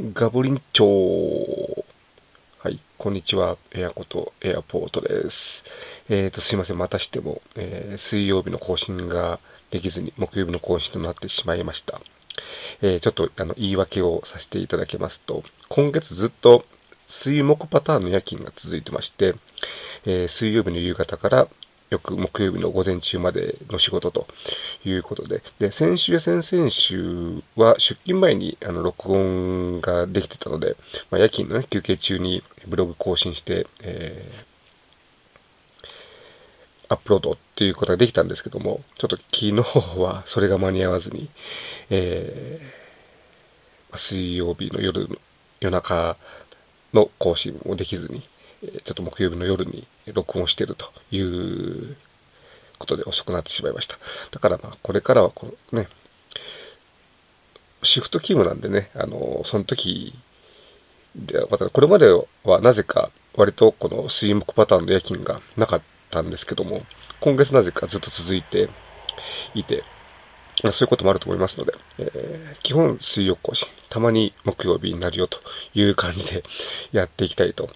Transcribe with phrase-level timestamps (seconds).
[0.00, 1.84] ガブリンチョー。
[2.60, 3.58] はい、こんにちは。
[3.72, 5.64] エアコとエアポートです。
[6.08, 6.78] えーと、すいません。
[6.78, 9.38] またしても、えー、水曜日の更新が
[9.70, 12.00] できずに、木曜日の更新となってしまいました。
[12.80, 16.64] えー、ちょっと、あの、言い訳をさせていただきますと、今月ずっと
[17.06, 19.34] 水木パターンの夜勤が続いてまして、
[20.06, 21.48] え、水曜日の夕方から
[21.92, 24.26] よく木曜日の午前中までの仕事と
[24.82, 30.74] いうことで、で、先週や先々週は出勤前にあの録音ができてたので、
[31.10, 35.86] まあ、夜勤の、ね、休憩中にブログ更新して、えー、
[36.88, 39.56] アップロードっていうことができたんですけども、ちょっと昨日
[40.00, 41.28] はそれが間に合わずに、
[41.90, 45.10] えー、水曜日の夜、
[45.60, 46.16] 夜中
[46.94, 48.22] の更新もできずに、
[48.62, 51.96] ちょっと木曜日の夜に録音してるという
[52.78, 53.96] ことで遅くなってしまいました。
[54.30, 55.88] だからまあ、これからはこうね、
[57.82, 60.14] シフト勤務なんでね、あの、その時
[61.16, 62.06] で、またこれまで
[62.44, 66.82] はなぜか割とこの水木パターンの夜勤がなかったんですけども、
[67.20, 68.68] 今月なぜかずっと続いて
[69.54, 69.84] いて、
[70.62, 75.38] そういうこともあると思いますので、えー、基本水曜更新、たまに木曜日になるよと
[75.74, 76.42] いう感じで
[76.92, 77.68] やっていきたいと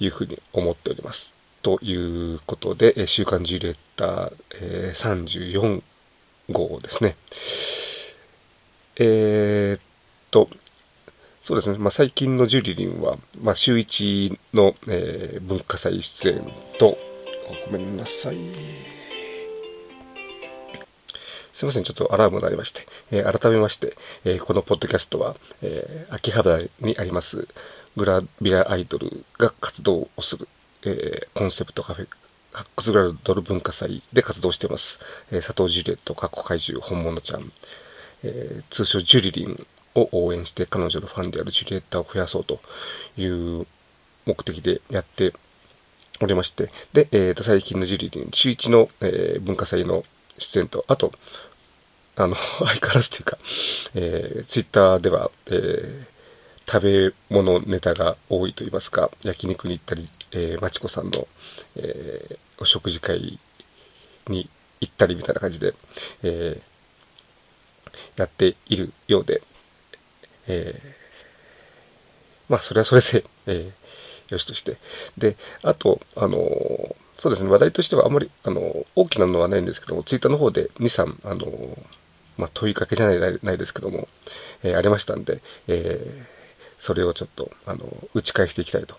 [0.00, 1.32] いうふうに思っております。
[1.62, 1.94] とい
[2.34, 5.82] うことで、週刊ジュレッタ、え、34
[6.50, 7.16] 号ですね。
[8.96, 9.80] えー、っ
[10.30, 10.50] と、
[11.42, 16.98] そうですね、まあ、最近のジュリリンは、まあ、週1の、えー、文化祭出演と、
[17.70, 18.36] ごめんなさい。
[21.52, 27.46] すいません、ちょっとアラームが鳴りまして、えー、改めまして、えー、このポッドキャストは、えー、秋葉原にあります
[27.96, 30.48] グラビアアイドルが活動をする、
[30.84, 32.08] えコンセプトカフェ、
[32.52, 34.98] 発掘グラドル文化祭で活動しています。
[35.30, 37.52] え佐藤ジュレット、過去怪獣、本物ちゃん、
[38.24, 42.60] え通称ジュリリンを応援して彼女のファンであるジュリエッタを増やそうと
[43.18, 43.66] いう
[44.24, 45.34] 目的でやって
[46.20, 50.04] おりまして、で、えー、と最近のジュリリン、週1の、えー、文化祭の
[50.38, 51.12] 出演と、あと、
[52.16, 53.38] あの、 相変わらずというか、
[53.94, 56.04] えー、ツイッターでは、えー、
[56.70, 61.26] 食べ物ネタが多いと言いますか、焼肉に行ったり、えー、まちこさんの、
[61.76, 63.38] えー、お食事会
[64.28, 64.48] に
[64.80, 65.74] 行ったりみたいな感じで、
[66.22, 69.42] えー、やっているようで、
[70.46, 70.92] えー、
[72.48, 74.76] まあ、それはそれで、えー、よしとして。
[75.16, 81.78] で、あと、あのー、そうですね、話題としてはあまり、あのー、大きなのはないんですけども、ツイッターの方で2、3、あのー、
[82.36, 84.08] まあ、問いかけじゃないないですけども、
[84.62, 86.24] えー、ありましたんで、えー、
[86.78, 88.96] それをちょっと、あの、打ち返していきたいと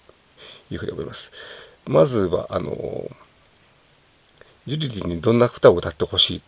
[0.72, 1.32] いうふうに思います。
[1.86, 3.10] まずは、あの、
[4.68, 6.42] ジュリリにどんな歌を歌ってほしい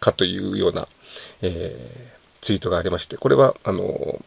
[0.00, 0.88] かというような、
[1.42, 4.22] えー、ツイートがありまして、これは、あの、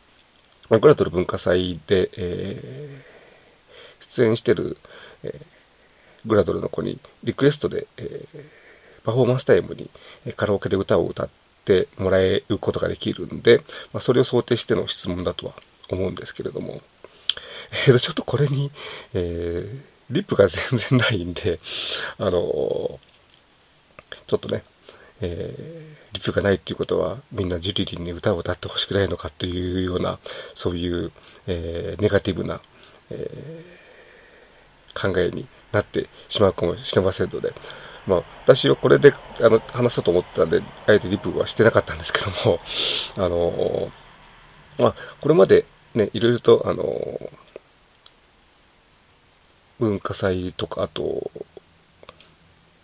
[0.70, 4.78] グラトル文化祭で、えー、出演してる、
[5.24, 8.44] えー、グラドルの子にリクエストで、えー、
[9.04, 9.90] パフォーマンスタイムに
[10.36, 11.30] カラオケで歌を歌っ
[11.70, 13.62] てもらえることができるんで、
[13.94, 15.54] まあ、それを想定しての質問だとは
[15.90, 16.82] 思うんですけれども、
[17.88, 18.72] えー、とちょっとこれに、
[19.14, 19.80] えー、
[20.10, 21.60] リップが全然ないんで、
[22.18, 24.64] あのー、ちょっとね、
[25.22, 30.18] えー、リップがないっていうことは、みんなジュリリンに歌を歌ってほしくないのかっていうような、
[30.56, 31.12] そういう、
[31.46, 32.62] えー、ネガティブな、
[33.12, 37.54] えー、考えになってしまうかもしれませんので、
[38.10, 42.60] まあ、私はこれであの話そうと思ったんで、あえてリプはしてなかったんですけども、
[43.16, 43.92] あの
[44.80, 47.32] まあ、これまでね、いろいろと、あの
[49.80, 51.30] 文化祭とか、あと、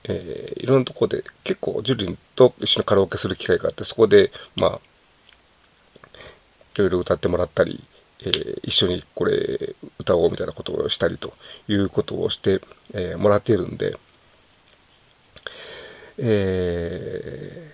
[0.03, 4.79] えー、いろんなとこで結構ジュリンと一緒にカラオケする機会があって、そこで、まあ、
[6.75, 7.83] いろいろ歌ってもらったり、
[8.19, 11.33] えー、一緒にこれ歌おうみたいなことをしたりと
[11.67, 12.61] いうことをして、
[12.93, 13.97] えー、もらっているんで、
[16.17, 17.71] え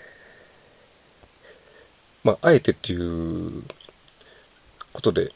[2.23, 3.63] ー、まあ、あえてっていう
[4.93, 5.31] ことで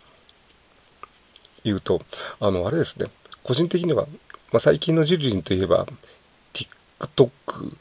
[1.63, 2.01] 言うと、
[2.39, 3.07] あの、あれですね、
[3.43, 4.07] 個人的には、
[4.51, 5.85] まあ、最近のジュリリンといえば、
[6.53, 7.75] TikTok、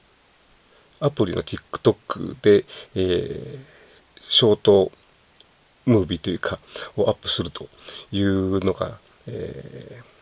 [1.00, 4.92] アプリの TikTok で、えー、ショート
[5.86, 6.58] ムービーというか、
[6.96, 7.68] をアップすると
[8.10, 10.13] いうのが、えー、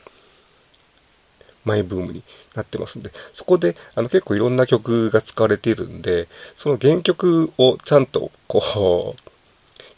[1.64, 2.22] マイブームに
[2.54, 9.30] なってますんで、そこであの結構いろんな曲が使われているんで、その原曲をちゃんとこう、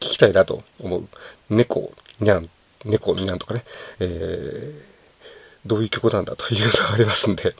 [0.00, 1.08] 聞きたいなと思う。
[1.50, 2.48] 猫、にゃん、
[2.84, 3.64] 猫、にゃんとかね、
[4.00, 4.82] えー、
[5.66, 7.54] どういう曲なんだというのがありますんで、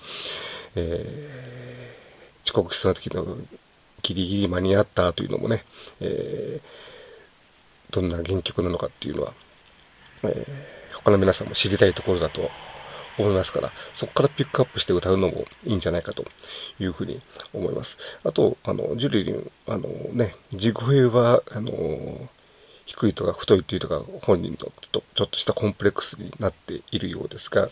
[0.77, 3.25] えー、遅刻しそうな時の
[4.03, 5.65] ギリギリ間に合ったというのもね、
[6.01, 9.33] えー、どんな原曲なのかっていうのは
[10.31, 12.51] えー、他の皆さんも知りたいところだと
[13.19, 16.25] 思いますから、そこからピックアップして歌うのもいいんじゃないかと
[16.79, 17.21] いうふうに
[17.53, 17.97] 思います。
[18.25, 22.29] あと、あの、ジュリリン、あのね、地声は、あの、
[22.87, 27.71] 低いとか太いというとか本人のちょっとしたコンプレックスになっているようですが、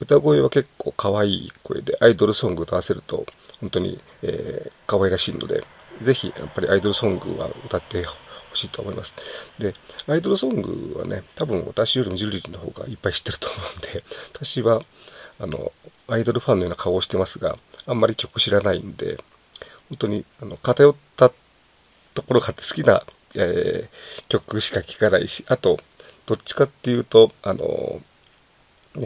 [0.00, 3.26] 歌声は結構可愛い声で、アイドルソング歌わせると
[3.60, 5.64] 本当に、えー、可愛らしいので、
[6.02, 8.04] ぜひやっぱりアイドルソングは歌って
[8.54, 9.14] ほしいと思います。
[9.58, 9.74] で、
[10.06, 14.82] アイドルソングはね、多分私よりもジュリリーの方がいっぱい知ってると思うんで、 私は、
[15.40, 15.72] あの、
[16.08, 19.18] アイドルファンのような顔をしてますが、あんまり曲知らないんで、
[19.88, 21.30] 本当に、あの、偏った
[22.14, 23.04] ところがあって好きな、
[23.34, 25.80] えー、曲しか聴かないし、あと、
[26.26, 28.00] どっちかっていうと、あの、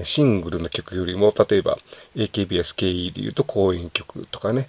[0.05, 1.79] シングルの曲よりも、例えば
[2.15, 4.69] AKB、SKE で言うと公演曲とかね、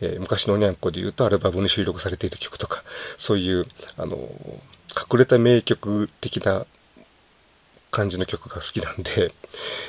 [0.00, 2.82] えー、昔のにゃんこで言うとアルバムに収録されている曲とか、
[3.18, 3.66] そういう、
[3.96, 6.66] あの、隠れた名曲的な
[7.90, 9.32] 感じの曲が好きなんで、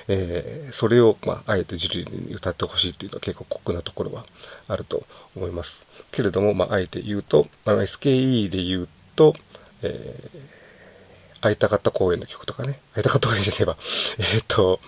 [0.07, 4.25] えー、それを、まあ、あえてジュリーに歌ってほしいっていうのは結構酷なところは
[4.67, 5.05] あると
[5.35, 5.85] 思います。
[6.11, 9.35] けれども、まあ、あえて言うと、まあ、SKE で言うと、
[9.81, 13.77] えー、会いたかった公演の曲とかね、会いたかった公演じゃねえば、
[14.19, 14.79] えっ、と、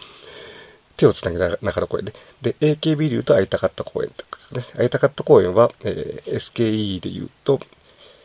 [0.98, 2.14] 手をつなぎながら声で。
[2.42, 4.66] で、AKB で言うと会いたかった公演とかね。
[4.76, 7.60] 会いたかった公演は、えー、SKE で言うと、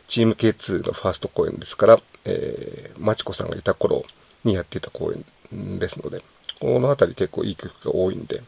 [0.07, 4.03] チーム K2 のファースト公演ですから、えー、マチコさんがいた頃
[4.43, 6.21] にやっていた公演ですので、
[6.59, 8.41] この辺り結構いい曲が多いんで、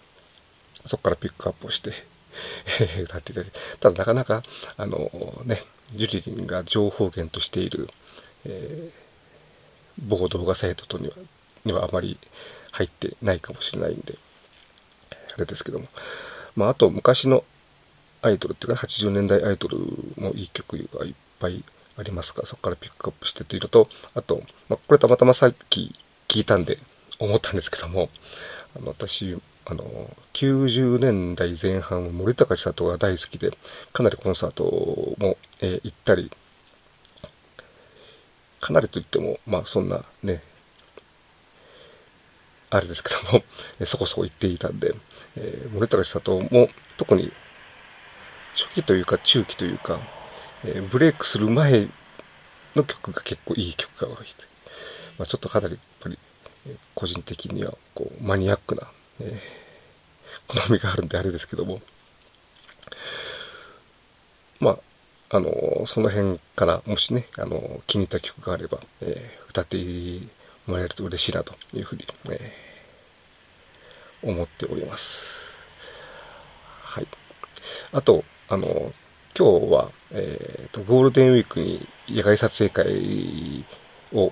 [0.85, 1.94] そこからピックアップをして、
[3.03, 4.44] 歌っていただいて、ただなかなか、
[4.77, 5.12] あの
[5.45, 5.63] ね、
[5.94, 7.89] ジュリリンが情報源としている、
[8.45, 8.91] えー、
[10.00, 11.13] 某動画サイトとには
[11.65, 12.18] にはあまり
[12.71, 14.18] 入ってないかもしれないんで、
[15.35, 15.88] あれですけども。
[16.56, 17.44] まあ、あと昔の
[18.21, 19.77] アイドルっていうか、80年代アイドル
[20.17, 21.63] もいい曲がいっぱい
[21.97, 22.41] ありますか？
[22.41, 25.95] ら、そこからピックアップしてというのと、あと、まあ、これたまたまさっき
[26.27, 26.79] 聞いたんで
[27.19, 28.09] 思ったんですけども、
[28.75, 33.51] あの私、あの、90年代前半は森高千里が大好きで、
[33.93, 34.63] かなりコンサート
[35.17, 36.31] も、えー、行ったり、
[38.59, 40.41] かなりといっても、まあそんなね、
[42.69, 43.43] あれですけども、
[43.85, 44.93] そこそこ行っていたんで、
[45.35, 47.31] えー、森高千里も特に
[48.57, 50.00] 初期というか中期というか、
[50.65, 51.88] えー、ブレイクする前
[52.75, 54.27] の曲が結構いい曲が多い。
[55.19, 56.18] まあ、ちょっとかなりやっぱり、
[56.95, 58.88] 個人的にはこうマニアックな、
[59.21, 61.81] えー、好みがあるんであれですけども、
[64.60, 64.71] ま
[65.30, 69.77] あ、あのその辺からもしね、あの気に入った曲があれば、え歌って
[70.65, 72.51] もらえると嬉しいなというふうに、え、
[74.24, 75.27] 思っております。
[76.81, 77.07] はい。
[77.92, 78.94] あと、あの、
[79.38, 83.65] 今日は、えーと、ゴールデンウィークに野外撮影会
[84.13, 84.31] を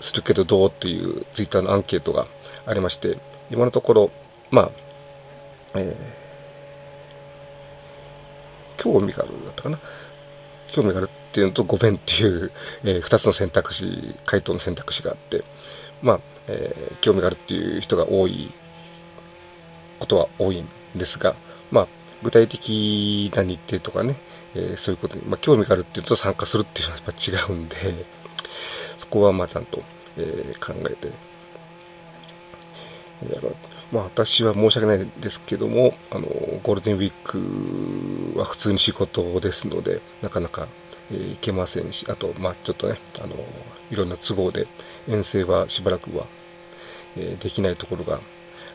[0.00, 2.26] するけどどうっていうツイッターのアンケートが
[2.66, 3.18] ありまして、
[3.50, 4.10] 今のところ、
[4.50, 4.70] まあ、
[5.76, 9.78] えー、興味があるだったかな？
[10.72, 12.50] 興味があるっていうのとごめんっていう、
[12.82, 15.44] えー、2つの選択肢、回答の選択肢があって、
[16.02, 18.50] まあ、えー、興味があるっていう人が多い
[20.00, 21.36] ことは多いんですが、
[21.70, 21.88] まあ、
[22.22, 24.16] 具体的な日程とかね、
[24.54, 27.76] えー、そういうことに、まあ、興味があるっていうと参加するっていうのはやっぱ違うんで、
[28.98, 29.82] そこはまあちゃんと、
[30.16, 31.12] えー、考えて、
[33.92, 36.26] まあ私は申し訳ないですけども、あの、
[36.62, 40.66] ゴールデンウィークは普通に仕事ですので、なかなか、
[41.10, 43.34] えー、行けませんし、あと、まあちょっとね、あの、
[43.90, 44.66] いろんな都合で
[45.08, 46.26] 遠征はしばらくは、
[47.16, 48.20] え、できないところが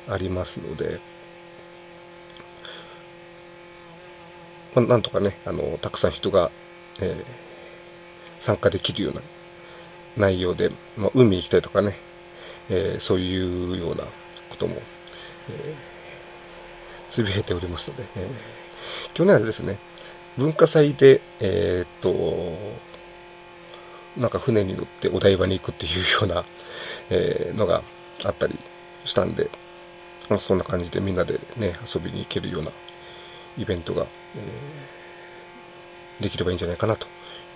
[0.07, 0.99] ありますので、
[4.77, 6.51] まあ、なんとかね、あの、たくさん人が、
[7.01, 9.21] えー、参加できるような
[10.17, 11.95] 内容で、まあ、海行きたいとかね、
[12.69, 14.03] えー、そういうような
[14.49, 14.75] ことも、
[15.49, 19.79] えー、つぶやいておりますので、えー、去年はですね、
[20.37, 22.55] 文化祭で、え、っと、
[24.15, 26.45] なんか船に乗ってお台場に行くっていうような、
[27.09, 27.81] え、のが
[28.23, 28.59] あったり
[29.05, 29.49] したんで、
[30.29, 32.71] まあ、そんな感じでみんなでね、遊びに行けるような
[33.57, 34.05] イベントが、
[34.37, 37.07] えー、できればいいんじゃないかなと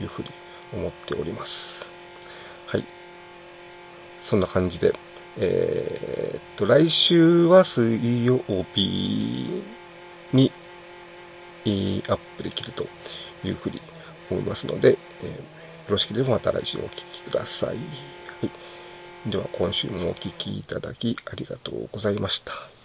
[0.02, 0.30] いうふうに
[0.74, 1.86] 思っております。
[2.68, 2.86] はい。
[4.22, 4.94] そんな感じで、
[5.38, 8.40] えー、っと、来週は水曜
[8.74, 9.64] 日
[10.34, 10.52] に
[11.66, 12.88] アップできると
[13.44, 13.82] いうふうに
[14.30, 15.36] 思いますので、えー、よ
[15.90, 17.70] ろしければまた来週お聴きください。
[17.70, 17.80] はい。
[19.30, 22.81] では今週もお聴きいただきありがとうございました。